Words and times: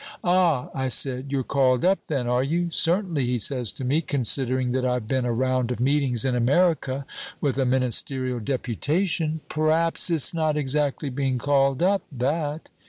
"'Ah,' 0.23 0.69
I 0.73 0.87
said, 0.87 1.31
'you're 1.31 1.43
called 1.43 1.85
up, 1.85 1.99
then, 2.07 2.25
are 2.25 2.41
you?' 2.43 2.71
'Certainly,' 2.71 3.27
he 3.27 3.37
says 3.37 3.71
to 3.73 3.83
me, 3.85 4.01
'considering 4.01 4.71
that 4.71 4.83
I've 4.83 5.07
been 5.07 5.25
a 5.25 5.31
round 5.31 5.69
of 5.69 5.79
meetings 5.79 6.25
in 6.25 6.35
America 6.35 7.05
with 7.39 7.59
a 7.59 7.67
Ministerial 7.67 8.39
deputation. 8.39 9.41
P'raps 9.47 10.09
it's 10.09 10.33
not 10.33 10.57
exactly 10.57 11.11
being 11.11 11.37
called 11.37 11.83
up, 11.83 12.01
that? 12.11 12.69